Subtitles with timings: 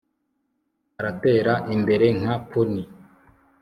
[0.99, 2.81] Aratera imbere nka pony